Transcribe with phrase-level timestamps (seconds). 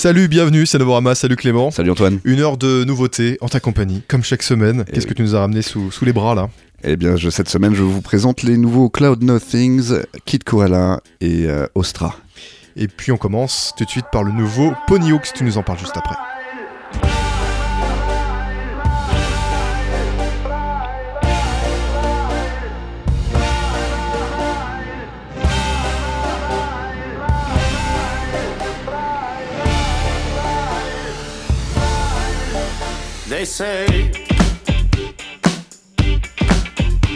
[0.00, 1.72] Salut, bienvenue, c'est Novorama, salut Clément.
[1.72, 2.20] Salut Antoine.
[2.22, 4.84] Une heure de nouveautés en ta compagnie, comme chaque semaine.
[4.84, 6.50] Qu'est-ce que tu nous as ramené sous, les bras là?
[6.84, 9.94] Eh bien, cette semaine, je vous présente les nouveaux Cloud Nothings,
[10.24, 12.14] Kit Koala et euh, Ostra.
[12.76, 15.80] Et puis on commence tout de suite par le nouveau Ponyhawks, tu nous en parles
[15.80, 16.14] juste après.
[33.38, 34.10] They say,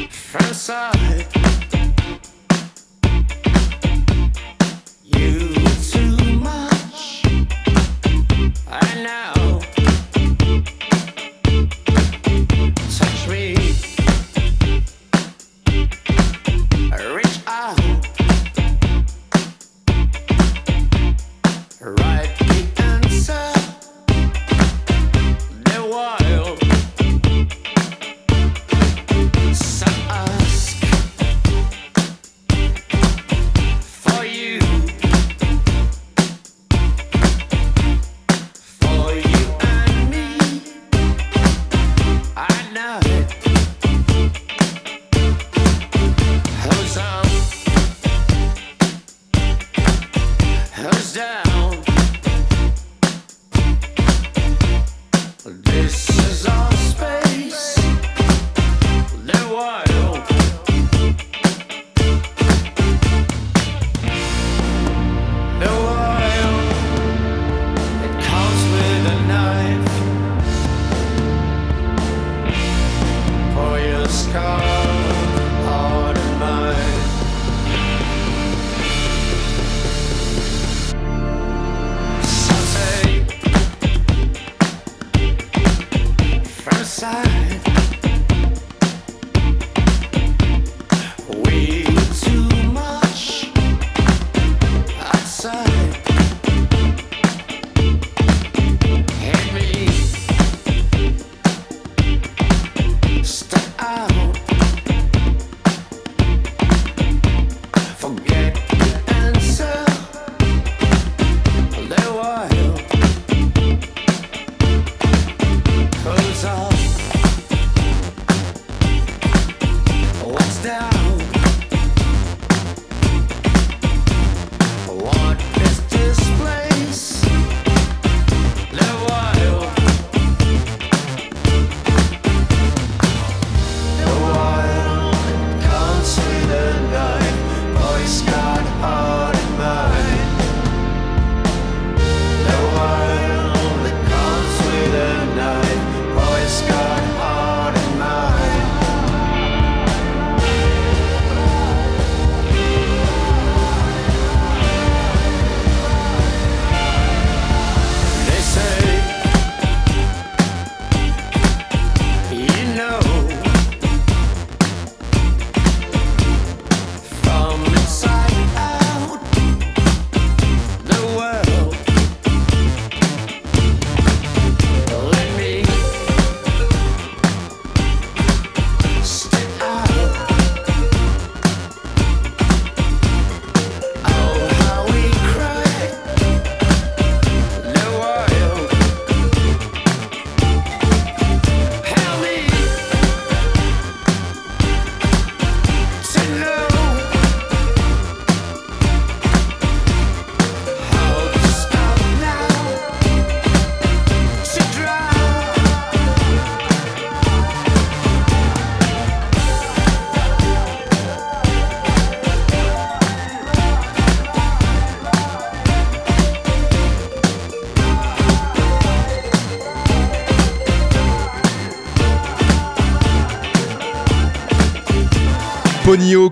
[0.08, 1.41] first.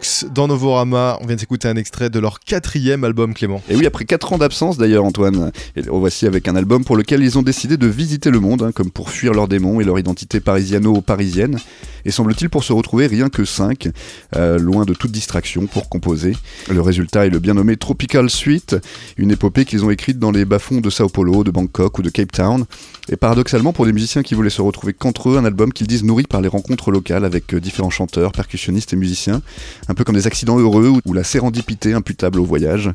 [0.00, 0.09] folks.
[0.24, 1.18] Dans Novorama.
[1.20, 3.62] On vient de s'écouter un extrait de leur quatrième album, Clément.
[3.68, 5.52] Et oui, après 4 ans d'absence d'ailleurs, Antoine.
[5.76, 8.72] Et voici avec un album pour lequel ils ont décidé de visiter le monde, hein,
[8.72, 11.58] comme pour fuir leurs démons et leur identité parisiano-parisienne.
[12.04, 13.88] Et semble-t-il pour se retrouver rien que 5,
[14.36, 16.34] euh, loin de toute distraction pour composer.
[16.70, 18.76] Le résultat est le bien nommé Tropical Suite,
[19.16, 22.10] une épopée qu'ils ont écrite dans les bas-fonds de Sao Paulo, de Bangkok ou de
[22.10, 22.64] Cape Town.
[23.10, 26.04] Et paradoxalement, pour des musiciens qui voulaient se retrouver qu'entre eux, un album qu'ils disent
[26.04, 29.42] nourri par les rencontres locales avec euh, différents chanteurs, percussionnistes et musiciens,
[29.88, 32.90] un peu comme des accidents heureux ou la sérendipité imputable au voyage.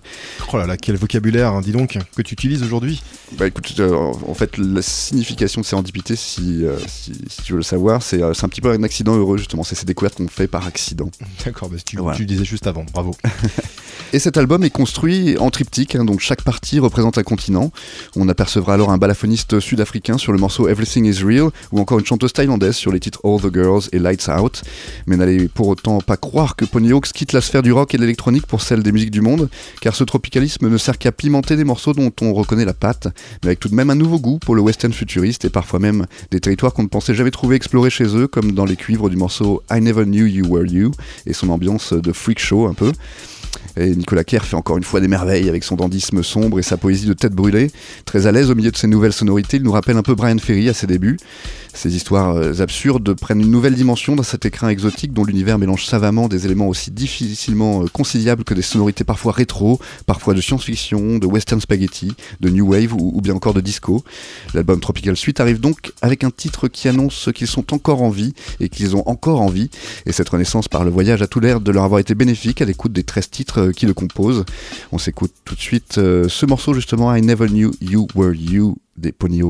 [0.54, 3.02] Oh là là, quel vocabulaire, hein, dis donc, que tu utilises aujourd'hui
[3.38, 3.96] Bah écoute, euh,
[4.28, 8.22] en fait, la signification de sérendipité, si, euh, si, si tu veux le savoir, c'est
[8.22, 9.64] euh, c'est un petit peu un accident heureux, justement.
[9.64, 11.10] C'est ces découvertes qu'on fait par accident.
[11.46, 12.16] D'accord, bah, tu, Voilà.
[12.16, 13.16] tu le disais juste avant, bravo.
[14.14, 17.72] Et cet album est construit en triptyque, hein, donc chaque partie représente un continent.
[18.16, 22.06] On apercevra alors un balafoniste sud-africain sur le morceau Everything is Real, ou encore une
[22.06, 24.62] chanteuse thaïlandaise sur les titres All the Girls et Lights Out.
[25.08, 28.02] Mais n'allez pour autant pas croire que Pony Quitte la sphère du rock et de
[28.02, 29.50] l'électronique pour celle des musiques du monde,
[29.82, 33.08] car ce tropicalisme ne sert qu'à pimenter des morceaux dont on reconnaît la patte,
[33.44, 36.06] mais avec tout de même un nouveau goût pour le western futuriste et parfois même
[36.32, 39.16] des territoires qu'on ne pensait jamais trouver explorés chez eux, comme dans les cuivres du
[39.16, 40.92] morceau I Never Knew You Were You
[41.26, 42.92] et son ambiance de freak show un peu.
[43.78, 46.78] Et Nicolas Kerr fait encore une fois des merveilles avec son dandisme sombre et sa
[46.78, 47.72] poésie de tête brûlée.
[48.06, 50.38] Très à l'aise au milieu de ses nouvelles sonorités, il nous rappelle un peu Brian
[50.38, 51.18] Ferry à ses débuts.
[51.76, 55.86] Ces histoires euh, absurdes prennent une nouvelle dimension dans cet écrin exotique dont l'univers mélange
[55.86, 61.18] savamment des éléments aussi difficilement euh, conciliables que des sonorités parfois rétro, parfois de science-fiction,
[61.18, 64.06] de western spaghetti, de new wave ou, bien encore de disco.
[64.54, 68.34] L'album Tropical Suite arrive donc avec un titre qui annonce qu'ils sont encore en vie
[68.62, 69.70] et qu'ils ont encore envie.
[70.06, 72.66] Et cette renaissance par le voyage a tout l'air de leur avoir été bénéfique à
[72.66, 74.46] l'écoute des 13 titres euh, qui le composent.
[74.92, 78.78] On s'écoute tout de suite euh, ce morceau justement, I Never Knew You Were You
[78.98, 79.42] des Pony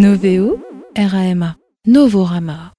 [0.00, 1.56] N-O-V-O-R-A-M-A.
[1.84, 2.72] Novorama.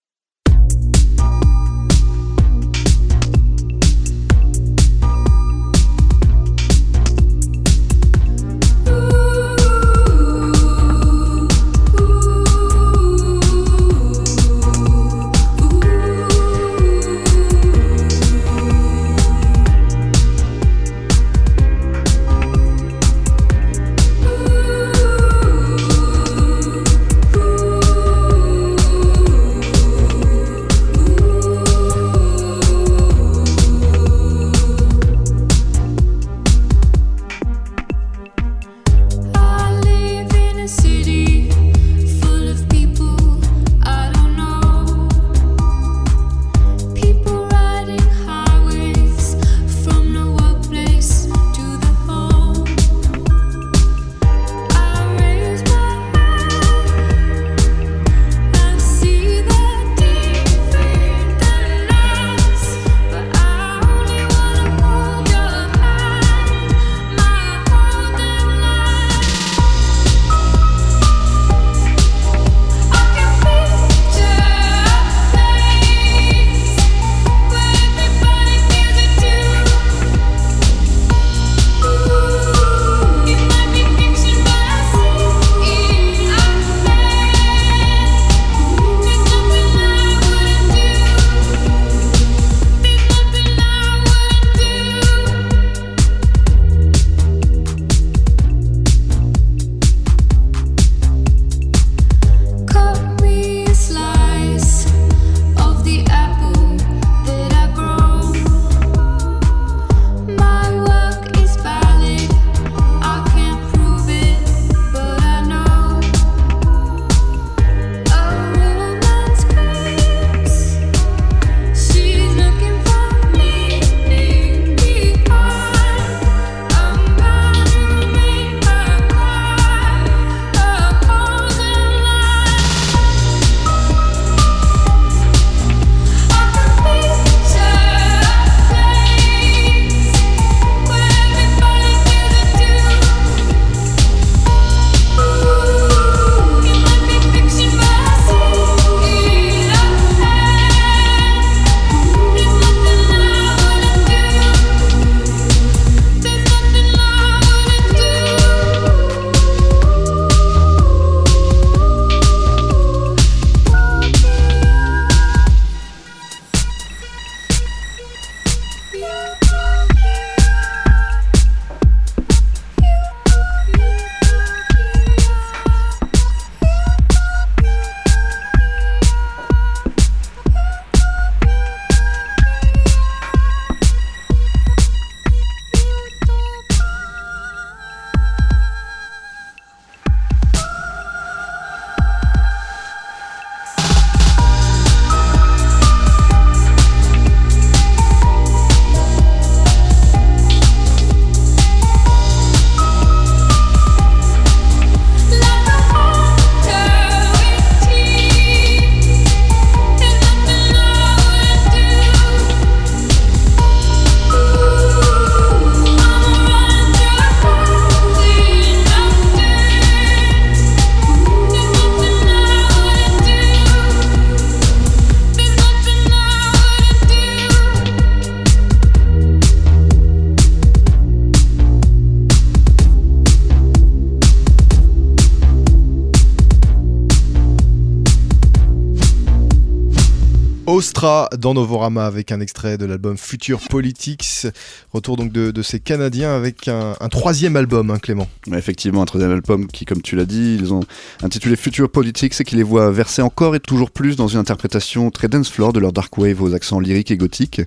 [241.41, 244.47] Dans Novorama avec un extrait de l'album Future Politics.
[244.93, 248.27] Retour donc de, ces Canadiens avec un, troisième album, hein, Clément.
[248.53, 250.81] Effectivement, un troisième album qui, comme tu l'as dit, ils ont
[251.23, 255.09] intitulé Future Politics et qui les voit verser encore et toujours plus dans une interprétation
[255.09, 257.61] très dance floor de leur dark wave aux accents lyriques et gothiques.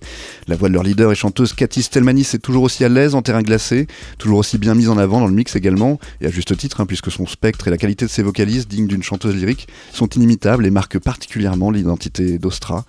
[0.47, 3.23] La voix de leur leader et chanteuse Cathy Stelmanis est toujours aussi à l'aise en
[3.23, 3.89] terrain glacé,
[4.19, 6.87] toujours aussi bien mise en avant dans le mix également, et à juste titre, hein,
[6.87, 10.65] puisque son spectre et la qualité de ses vocalises, dignes d'une chanteuse lyrique, sont inimitables
[10.65, 12.85] et marquent particulièrement l'identité d'Ostra.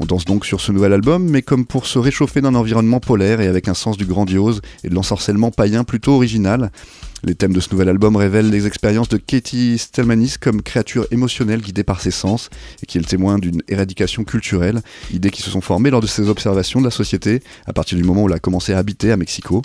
[0.00, 3.40] On danse donc sur ce nouvel album, mais comme pour se réchauffer d'un environnement polaire
[3.40, 6.70] et avec un sens du grandiose et de l'ensorcellement païen plutôt original.
[7.22, 11.62] Les thèmes de ce nouvel album révèlent les expériences de Katie Stelmanis comme créature émotionnelle
[11.62, 12.50] guidée par ses sens
[12.82, 16.06] et qui est le témoin d'une éradication culturelle, idées qui se sont formées lors de
[16.06, 19.10] ses observations de la société à partir du moment où elle a commencé à habiter
[19.10, 19.62] à Mexico.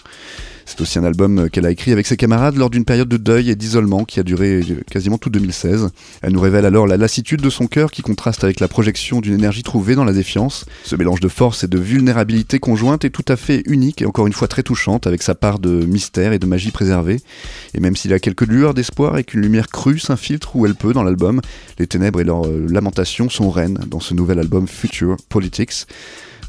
[0.70, 3.50] C'est aussi un album qu'elle a écrit avec ses camarades lors d'une période de deuil
[3.50, 4.62] et d'isolement qui a duré
[4.92, 5.90] quasiment tout 2016.
[6.22, 9.34] Elle nous révèle alors la lassitude de son cœur qui contraste avec la projection d'une
[9.34, 10.66] énergie trouvée dans la défiance.
[10.84, 14.28] Ce mélange de force et de vulnérabilité conjointe est tout à fait unique et encore
[14.28, 17.20] une fois très touchante avec sa part de mystère et de magie préservée.
[17.74, 20.94] Et même s'il a quelques lueurs d'espoir et qu'une lumière crue s'infiltre où elle peut
[20.94, 21.42] dans l'album,
[21.80, 25.88] les ténèbres et leurs euh, lamentations sont reines dans ce nouvel album Future Politics.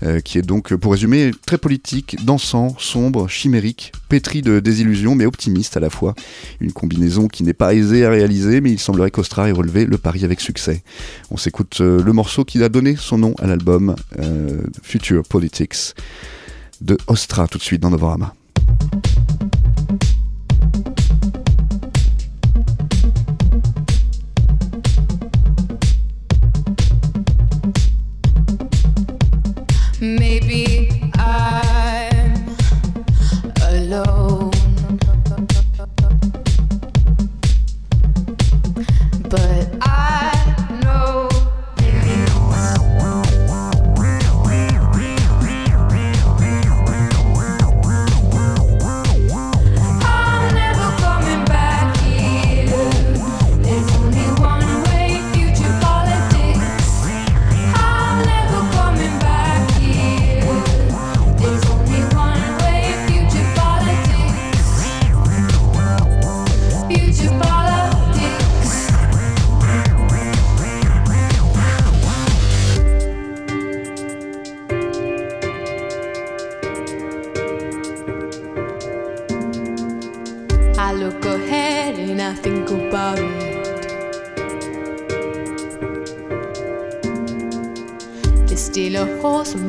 [0.03, 5.27] Euh, qui est donc, pour résumer, très politique, dansant, sombre, chimérique, pétri de désillusions, mais
[5.27, 6.15] optimiste à la fois.
[6.61, 9.99] Une combinaison qui n'est pas aisée à réaliser, mais il semblerait qu'Ostra ait relevé le
[9.99, 10.83] pari avec succès.
[11.31, 15.95] On s'écoute euh, le morceau qui a donné son nom à l'album euh, Future Politics
[16.81, 18.35] de Ostra tout de suite dans Novorama.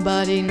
[0.02, 0.42] Somebody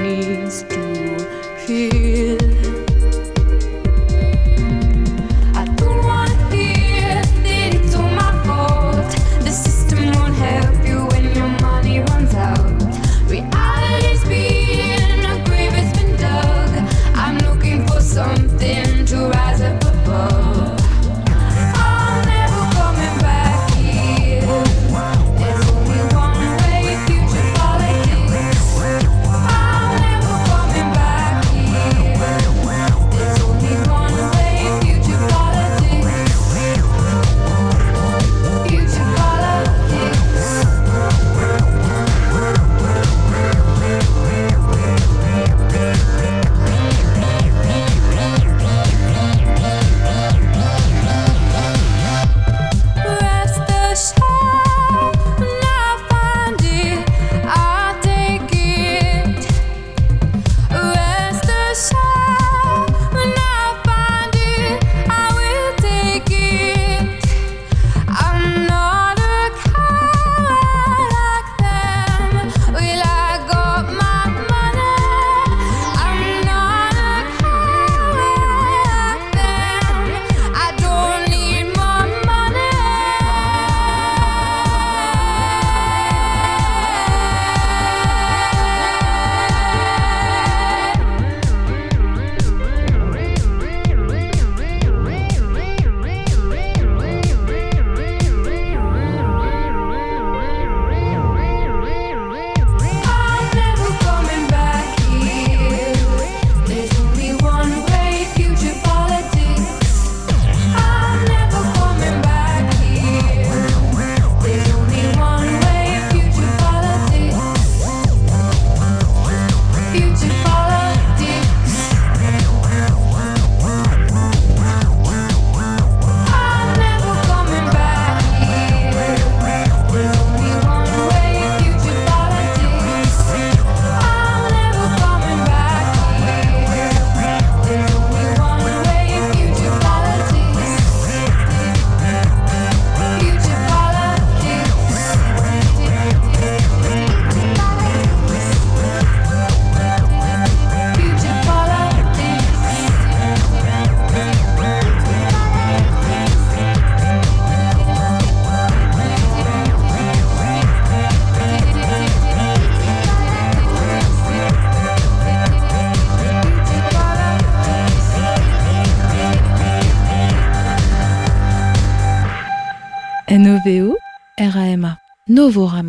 [175.51, 175.80] Vient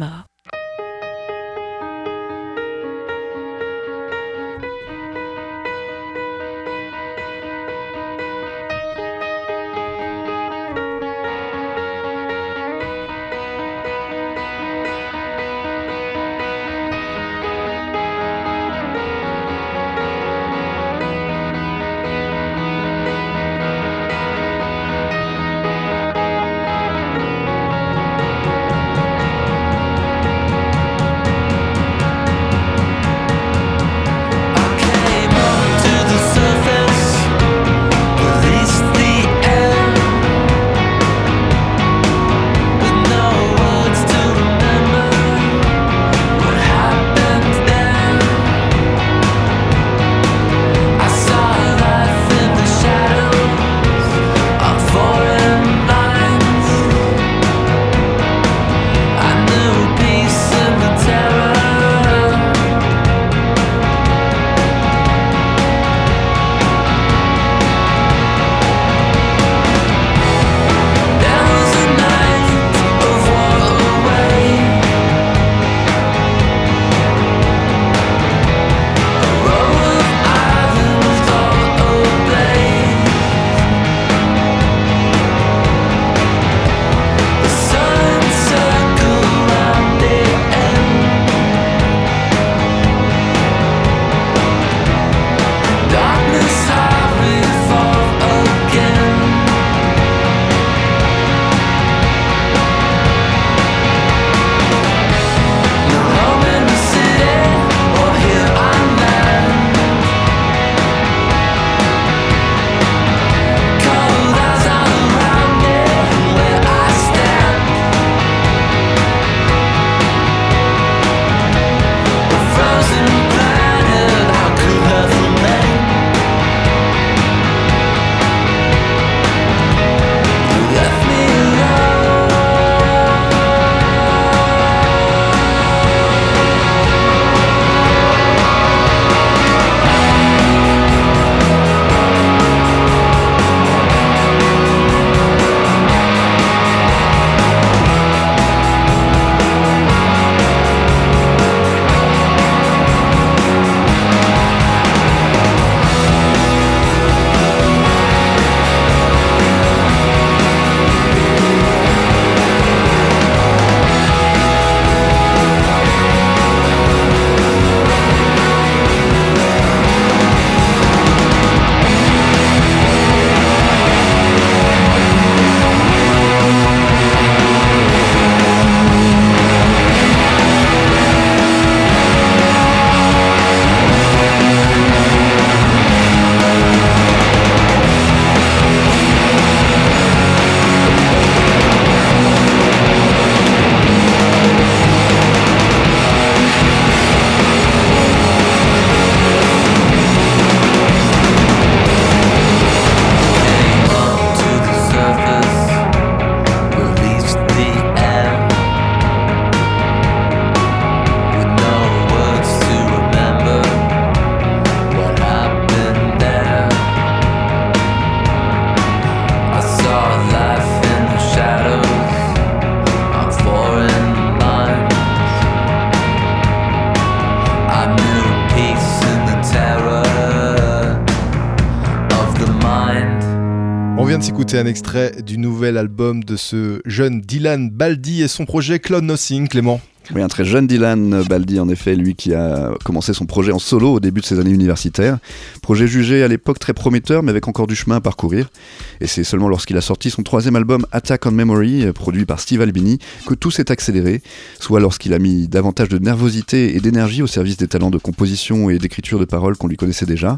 [234.61, 239.47] un extrait du nouvel album de ce jeune Dylan Baldi et son projet Cloud Nothing,
[239.47, 239.81] Clément.
[240.13, 243.57] Oui, un très jeune Dylan Baldi, en effet, lui qui a commencé son projet en
[243.57, 245.17] solo au début de ses années universitaires.
[245.63, 248.51] Projet jugé à l'époque très prometteur, mais avec encore du chemin à parcourir.
[248.99, 252.39] Et c'est seulement lorsqu'il a sorti son troisième album Attack on Memory, euh, produit par
[252.39, 254.21] Steve Albini, que tout s'est accéléré,
[254.59, 258.69] soit lorsqu'il a mis davantage de nervosité et d'énergie au service des talents de composition
[258.69, 260.37] et d'écriture de paroles qu'on lui connaissait déjà.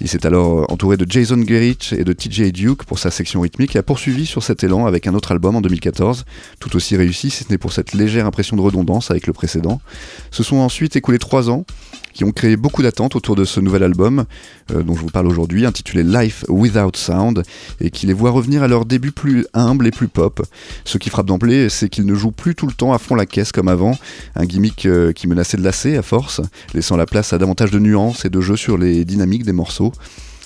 [0.00, 3.76] Il s'est alors entouré de Jason Gerich et de TJ Duke pour sa section rythmique
[3.76, 6.24] et a poursuivi sur cet élan avec un autre album en 2014,
[6.58, 9.80] tout aussi réussi si ce n'est pour cette légère impression de redondance avec le précédent.
[10.30, 11.66] Se sont ensuite écoulés trois ans
[12.20, 14.26] qui ont créé beaucoup d'attentes autour de ce nouvel album
[14.72, 17.42] euh, dont je vous parle aujourd'hui, intitulé Life Without Sound,
[17.80, 20.46] et qui les voit revenir à leur début plus humble et plus pop.
[20.84, 23.24] Ce qui frappe d'emblée, c'est qu'ils ne jouent plus tout le temps à fond la
[23.24, 23.96] caisse comme avant,
[24.34, 26.42] un gimmick euh, qui menaçait de lasser à force,
[26.74, 29.92] laissant la place à davantage de nuances et de jeux sur les dynamiques des morceaux.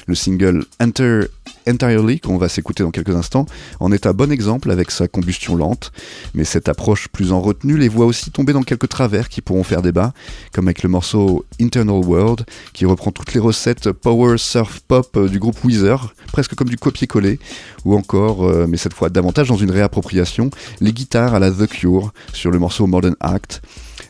[0.07, 1.23] Le single Enter
[1.69, 3.47] Entirely, qu'on va s'écouter dans quelques instants,
[3.81, 5.93] en est un bon exemple avec sa combustion lente,
[6.35, 9.65] mais cette approche plus en retenue les voit aussi tomber dans quelques travers qui pourront
[9.65, 10.13] faire débat,
[10.53, 15.29] comme avec le morceau Internal World, qui reprend toutes les recettes power surf pop euh,
[15.29, 17.39] du groupe Weezer, presque comme du copier-coller,
[17.85, 20.51] ou encore, euh, mais cette fois davantage dans une réappropriation,
[20.81, 23.63] les guitares à la The Cure sur le morceau Modern Act.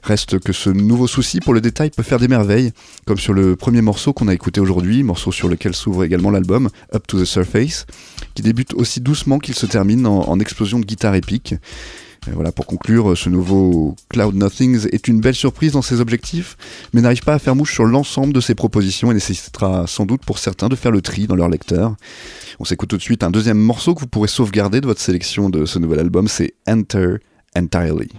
[0.05, 2.73] Reste que ce nouveau souci pour le détail peut faire des merveilles,
[3.07, 6.69] comme sur le premier morceau qu'on a écouté aujourd'hui, morceau sur lequel s'ouvre également l'album,
[6.95, 7.87] Up to the Surface,
[8.35, 11.55] qui débute aussi doucement qu'il se termine en, explosion de guitare épique.
[12.33, 16.59] Voilà, pour conclure, ce nouveau Cloud Nothings est une belle surprise dans ses objectifs,
[16.93, 20.25] mais n'arrive pas à faire mouche sur l'ensemble de ses propositions et nécessitera sans doute
[20.27, 21.97] pour certains de faire le tri dans leur lecteur.
[22.61, 25.49] On s'écoute tout de suite un deuxième morceau que vous pourrez sauvegarder de votre sélection
[25.49, 27.17] de ce nouvel album, c'est Enter
[27.57, 28.11] Entirely.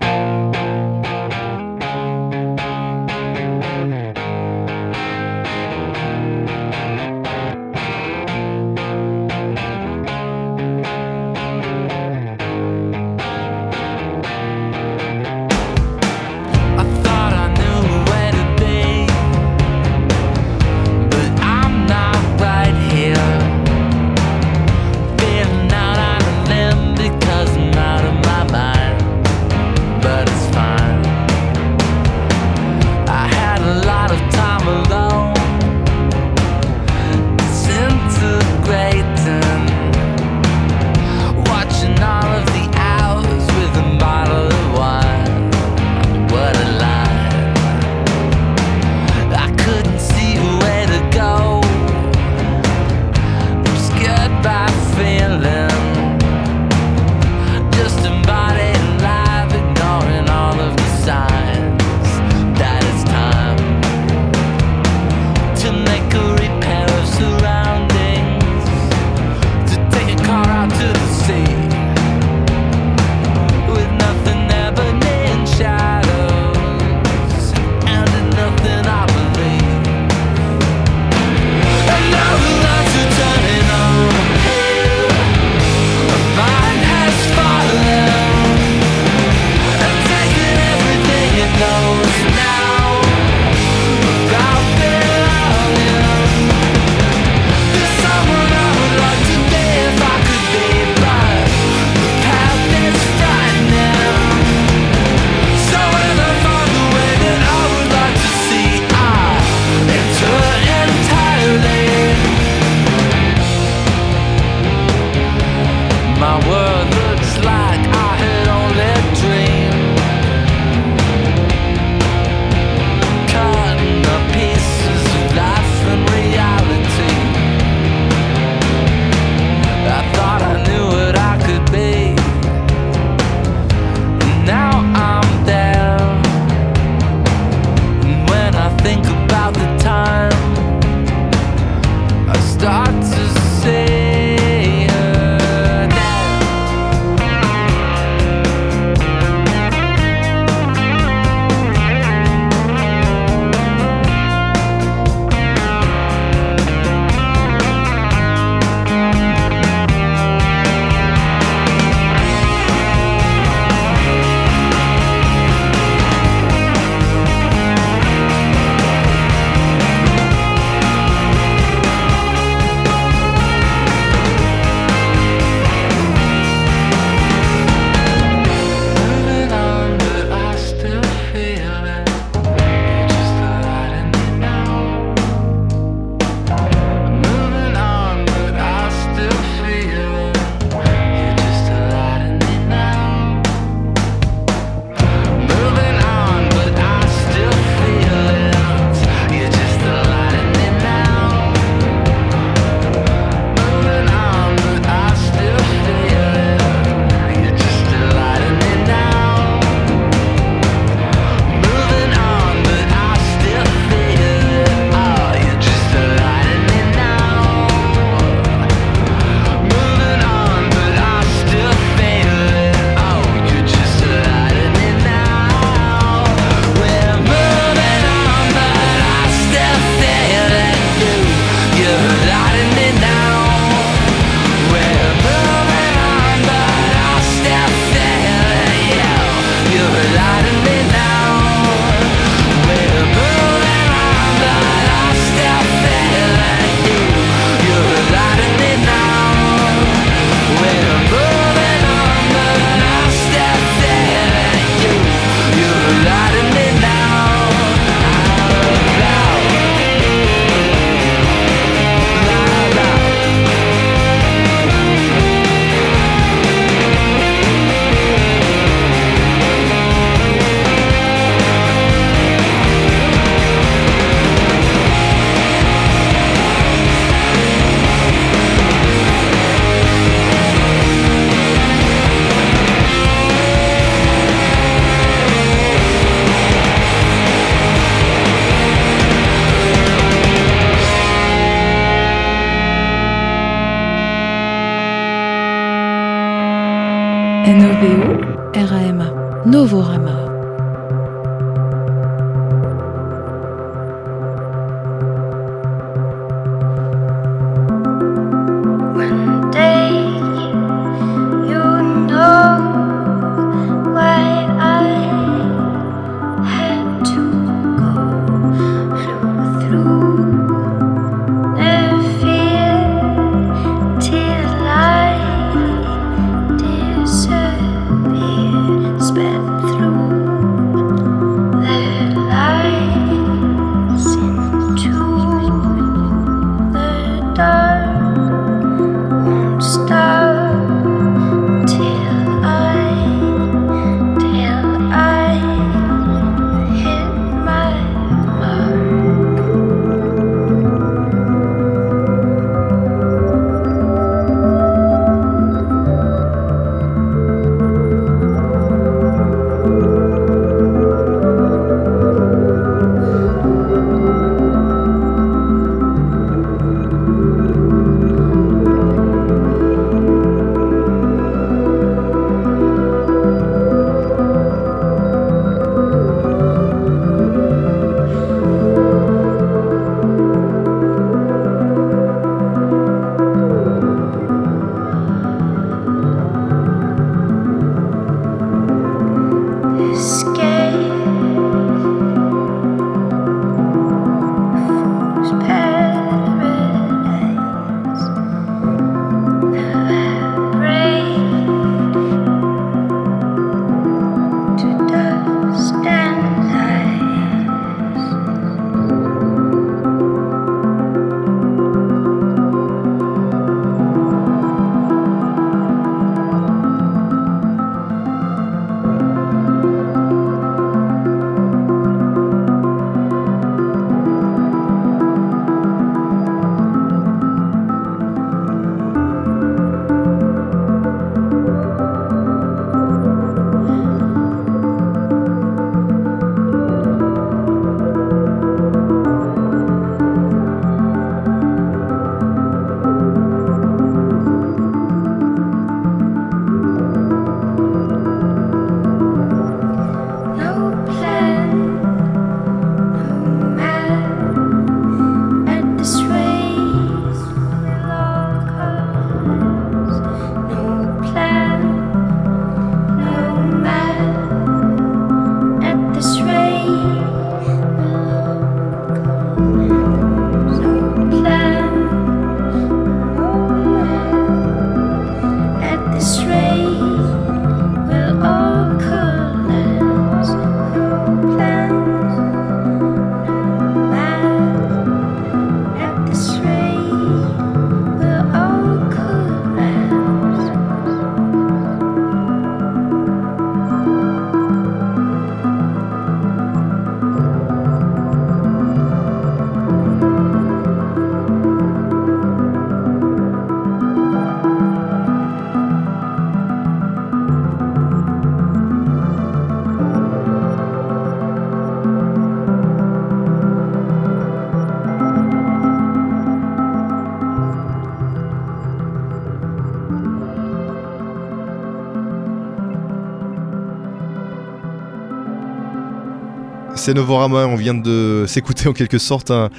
[526.85, 529.49] C'est Novorama, on vient de s'écouter en quelque sorte un,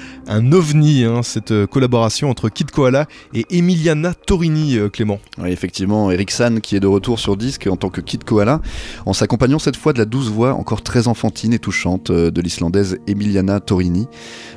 [0.53, 5.19] ovni, hein, cette euh, collaboration entre Kid Koala et Emiliana Torini, euh, Clément.
[5.45, 6.31] Effectivement, Eric
[6.63, 8.61] qui est de retour sur disque en tant que Kid Koala,
[9.05, 12.39] en s'accompagnant cette fois de la douce voix encore très enfantine et touchante euh, de
[12.39, 14.07] l'islandaise Emiliana Torini.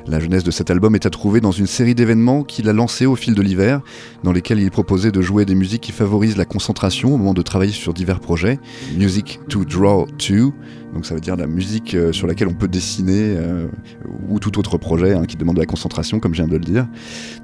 [0.07, 3.05] La jeunesse de cet album est à trouver dans une série d'événements qu'il a lancés
[3.05, 3.81] au fil de l'hiver,
[4.23, 7.41] dans lesquels il proposait de jouer des musiques qui favorisent la concentration au moment de
[7.41, 8.59] travailler sur divers projets.
[8.95, 10.53] Music to Draw To,
[10.93, 13.67] donc ça veut dire la musique euh, sur laquelle on peut dessiner euh,
[14.29, 16.63] ou tout autre projet hein, qui demande de la concentration, comme je viens de le
[16.63, 16.87] dire.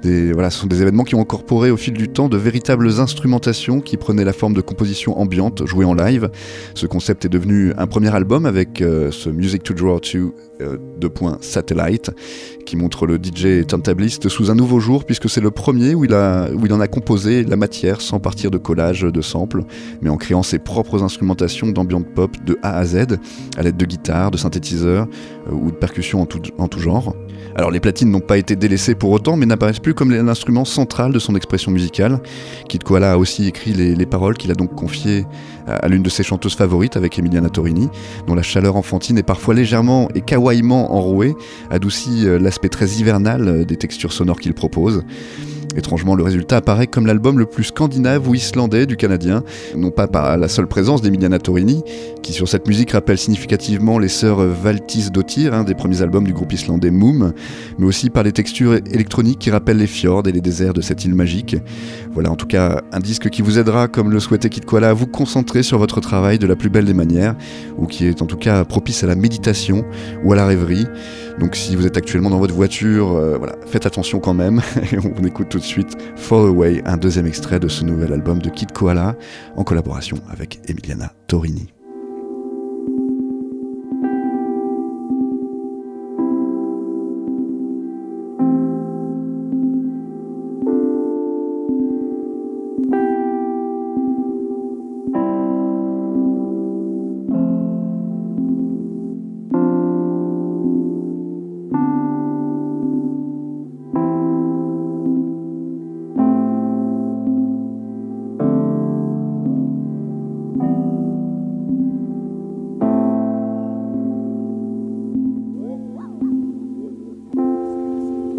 [0.02, 3.96] Ce sont des événements qui ont incorporé au fil du temps de véritables instrumentations qui
[3.96, 6.30] prenaient la forme de compositions ambiantes jouées en live.
[6.74, 10.76] Ce concept est devenu un premier album avec euh, ce Music to Draw To euh,
[11.00, 11.08] 2.
[11.40, 12.10] Satellite
[12.66, 16.12] qui montre le DJ turntabliste sous un nouveau jour puisque c'est le premier où il,
[16.12, 19.64] a, où il en a composé la matière sans partir de collage de samples
[20.02, 23.18] mais en créant ses propres instrumentations d'ambient pop de A à Z.
[23.56, 25.06] à l'aide de guitares, de synthétiseurs
[25.48, 27.14] euh, ou de percussions en tout, en tout genre.
[27.56, 31.12] Alors les platines n'ont pas été délaissées pour autant, mais n'apparaissent plus comme l'instrument central
[31.12, 32.20] de son expression musicale.
[32.68, 35.26] Kid Koala a aussi écrit les, les paroles qu'il a donc confiées
[35.68, 37.88] à, l'une de ses chanteuses favorites avec Emiliana Torini,
[38.26, 41.34] dont la chaleur enfantine est parfois légèrement et kawaïement enrouée,
[41.70, 45.04] adoucit euh, l'aspect très hivernal euh, des textures sonores qu'il propose.
[45.76, 49.44] Étrangement, le résultat apparaît comme l'album le plus scandinave ou islandais du Canadien,
[49.76, 51.84] non pas par la seule présence d'Emiliana Torini,
[52.22, 56.52] qui sur cette musique rappelle significativement les sœurs Valtis Dottir, des premiers albums du groupe
[56.52, 57.32] islandais Moom,
[57.78, 61.04] mais aussi par les textures électroniques qui rappellent les fjords et les déserts de cette
[61.04, 61.56] île magique.
[62.12, 64.94] Voilà en tout cas un disque qui vous aidera, comme le souhaitait Kid Koala, à
[64.94, 67.36] vous concentrer sur votre travail de la plus belle des manières,
[67.76, 69.84] ou qui est en tout cas propice à la méditation
[70.24, 70.86] ou à la rêverie.
[71.38, 74.60] Donc si vous êtes actuellement dans votre voiture, euh, voilà, faites attention quand même.
[75.20, 78.72] On écoute de suite Fall Away, un deuxième extrait de ce nouvel album de Kid
[78.72, 79.16] Koala,
[79.56, 81.77] en collaboration avec Emiliana Torini.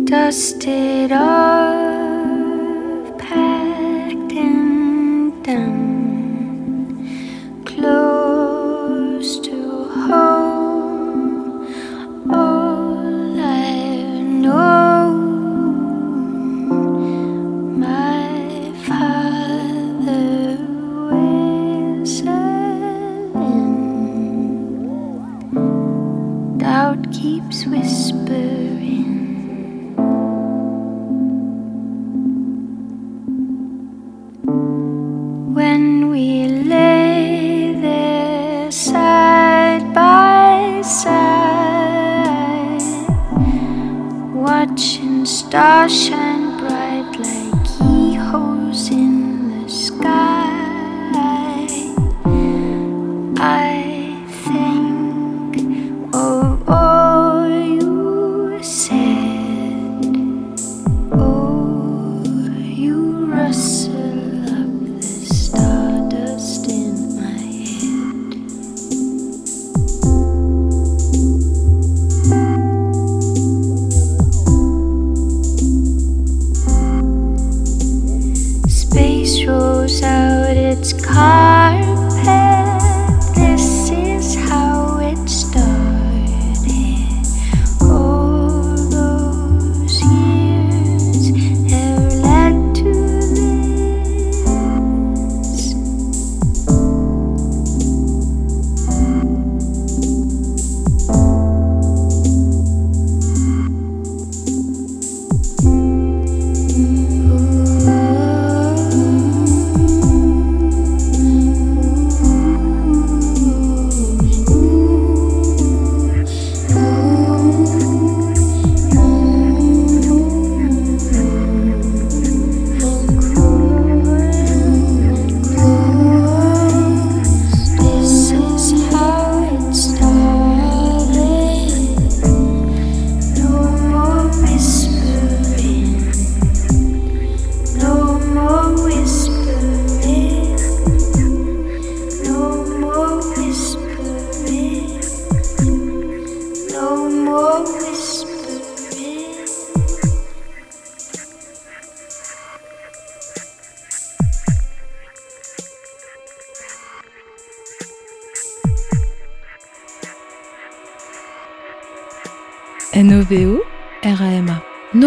[0.10, 1.79] Dusted off,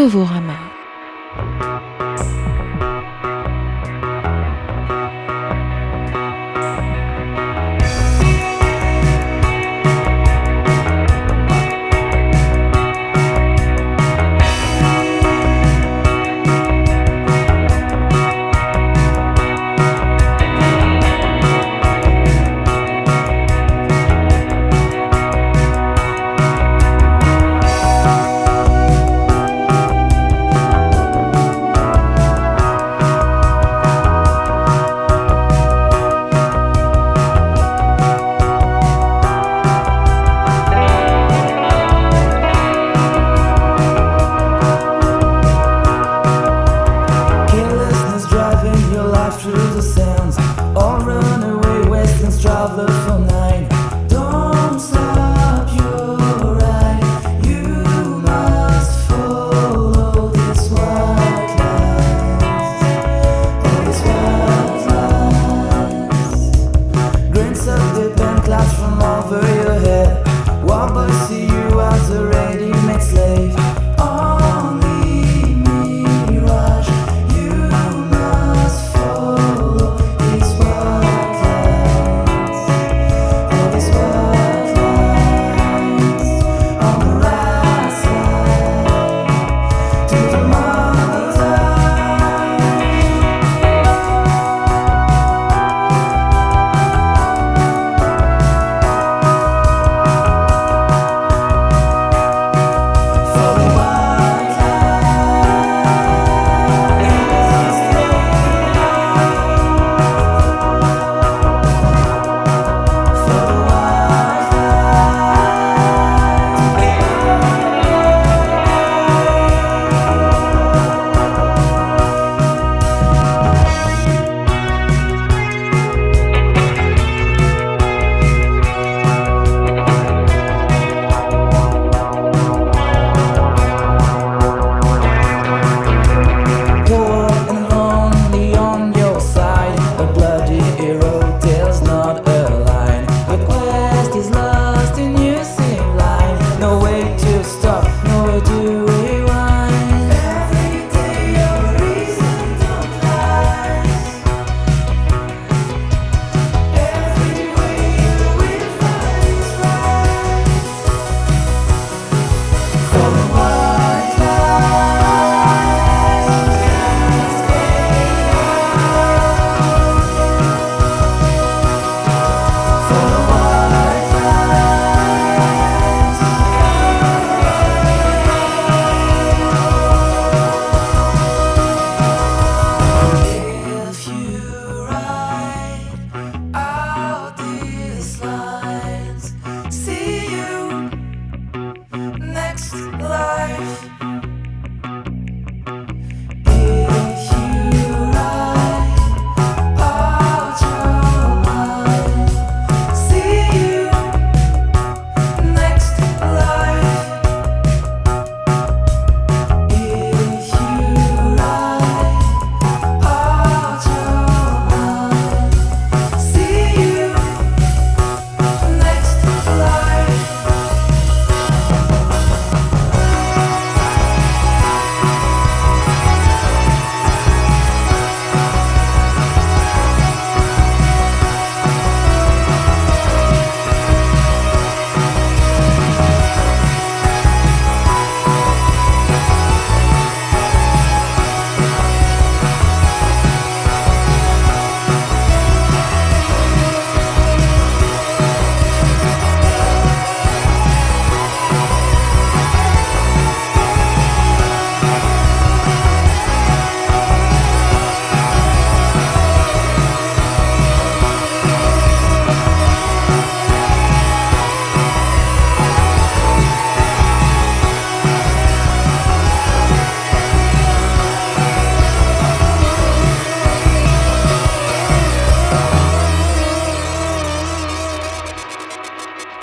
[0.09, 0.42] RAMA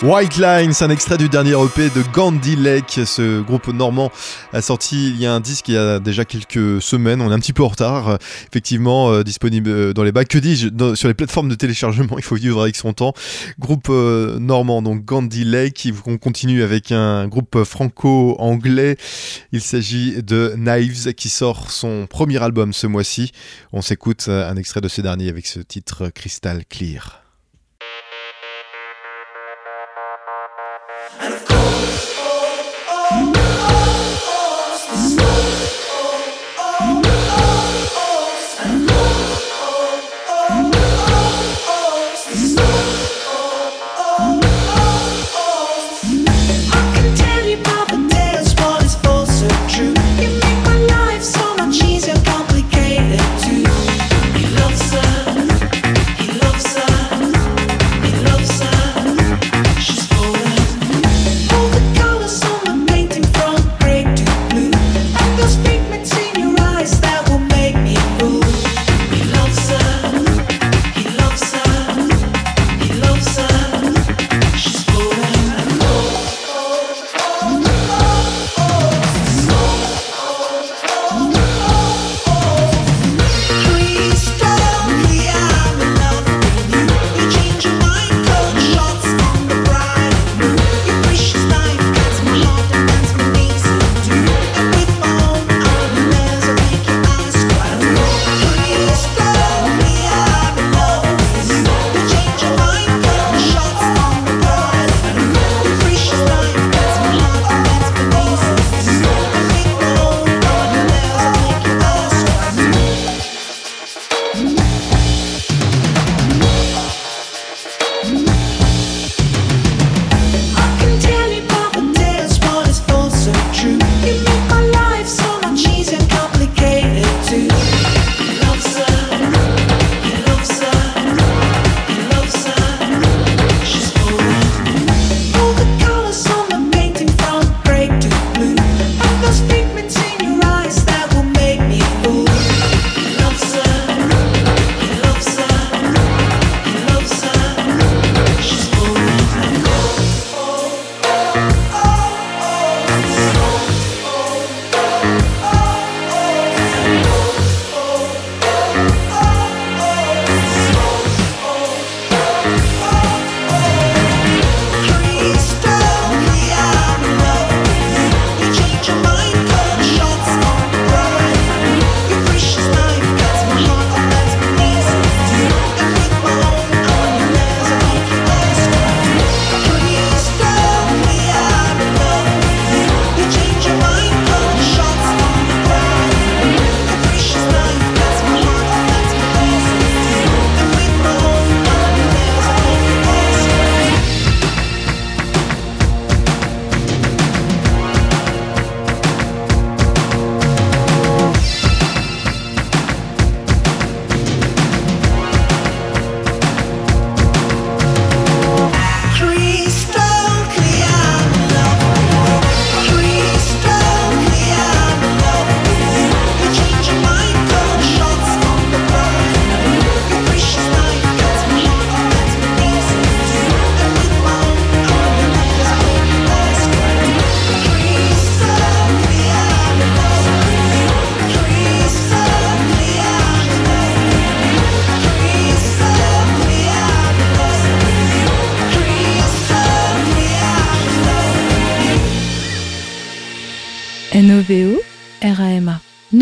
[0.02, 3.02] White Lines, un extrait du dernier EP de Gandhi Lake.
[3.06, 4.10] Ce groupe normand
[4.54, 7.22] a sorti il y a un disque il y a déjà quelques semaines.
[7.22, 8.08] On est un petit peu en retard.
[8.08, 10.30] Euh, Effectivement, euh, disponible euh, dans les bacs.
[10.30, 13.14] Que dis-je Sur les plateformes de téléchargement, il faut vivre avec son temps.
[13.60, 15.90] Groupe normand, donc Gandhi Lake.
[16.06, 18.96] On continue avec un groupe franco-anglais.
[19.52, 23.34] Il s'agit de Knives qui sort son premier album ce mois-ci.
[23.74, 27.19] On s'écoute un extrait de ce dernier avec ce titre Crystal Clear.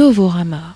[0.08, 0.67] Novorama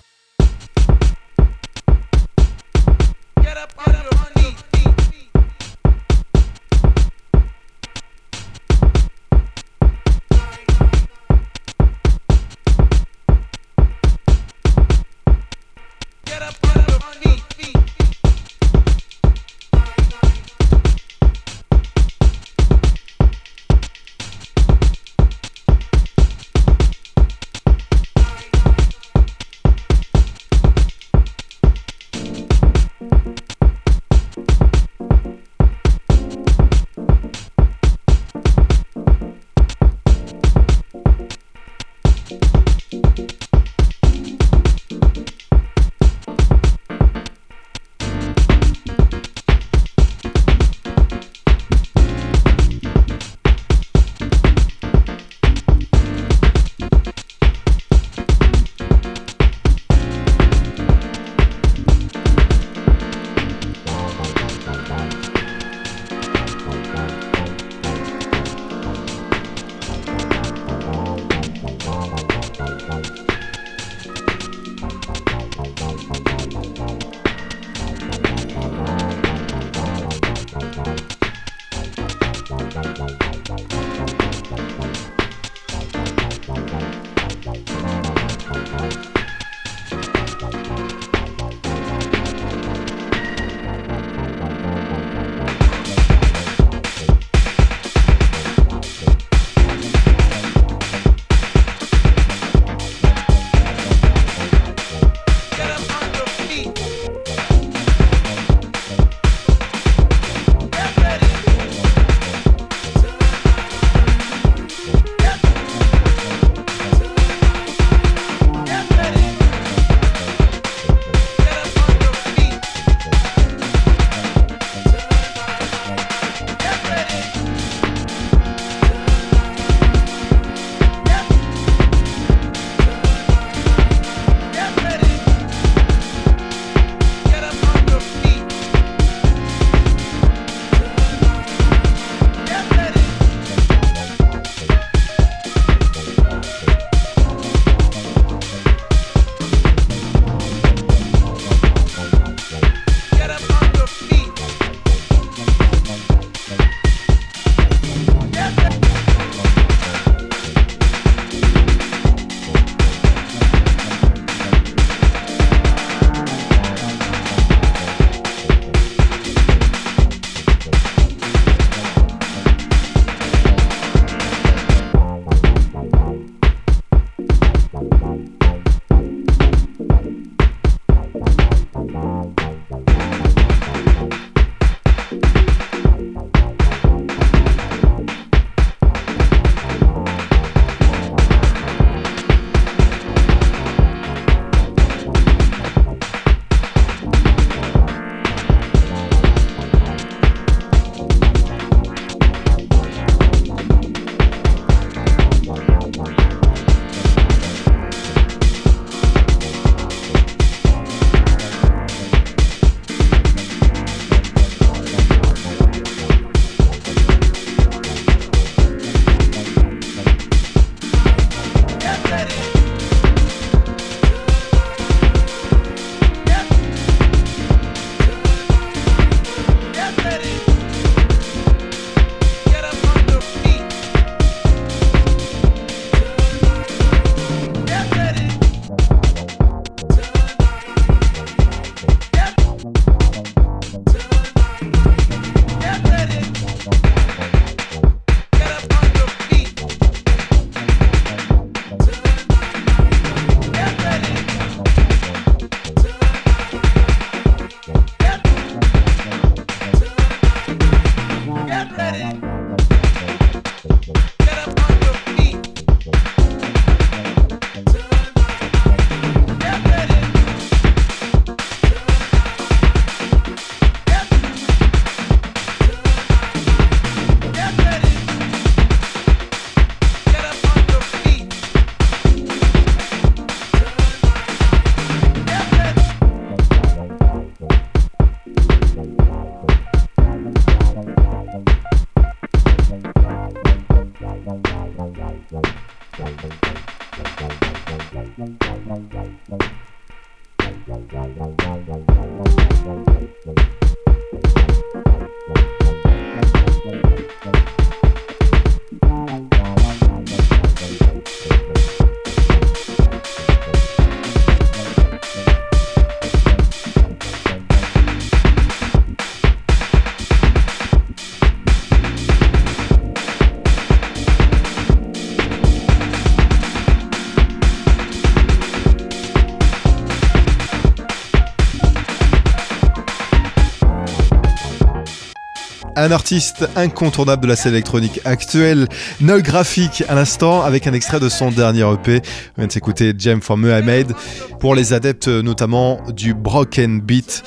[335.82, 338.68] Un artiste incontournable de la scène électronique actuelle,
[339.00, 342.04] Noel Graphic à l'instant, avec un extrait de son dernier EP.
[342.38, 343.92] On vient de s'écouter Gem for Mohamed.
[344.40, 347.24] Pour les adeptes euh, notamment du Broken Beat,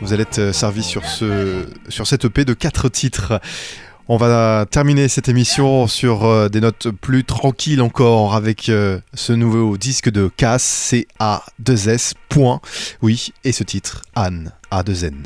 [0.00, 3.40] vous allez être servi sur, ce, sur cet EP de 4 titres.
[4.06, 9.32] On va terminer cette émission sur euh, des notes plus tranquilles encore avec euh, ce
[9.32, 12.12] nouveau disque de Cass, c'est A2S.
[12.28, 12.60] Point.
[13.02, 15.24] Oui, et ce titre, Anne, A2N.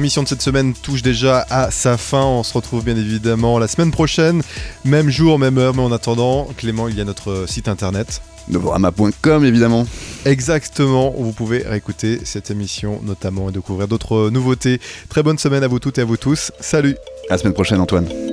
[0.00, 2.24] Émission de cette semaine touche déjà à sa fin.
[2.24, 4.40] On se retrouve bien évidemment la semaine prochaine,
[4.86, 5.74] même jour, même heure.
[5.74, 8.22] Mais en attendant, Clément, il y a notre site internet.
[8.48, 9.86] Novorama.com évidemment.
[10.24, 14.80] Exactement, vous pouvez réécouter cette émission notamment et découvrir d'autres nouveautés.
[15.10, 16.50] Très bonne semaine à vous toutes et à vous tous.
[16.60, 16.96] Salut
[17.28, 18.29] À la semaine prochaine Antoine.